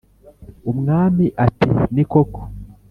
[0.71, 2.39] ”umwami ati: “ni koko?”